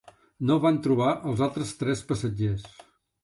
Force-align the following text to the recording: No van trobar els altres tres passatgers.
No 0.51 0.55
van 0.63 0.77
trobar 0.87 1.11
els 1.31 1.45
altres 1.47 1.75
tres 1.83 2.03
passatgers. 2.13 2.65